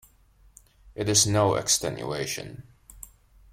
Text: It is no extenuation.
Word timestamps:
It 0.95 1.07
is 1.09 1.27
no 1.27 1.53
extenuation. 1.53 2.63